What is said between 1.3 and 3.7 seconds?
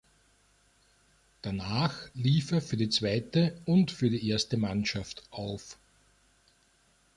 Danach lief er für die zweite